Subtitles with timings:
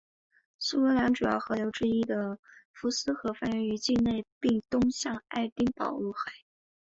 [0.57, 2.39] 苏格兰主要河流之一的
[2.73, 6.33] 福斯河发源于境内并东向爱丁堡入海。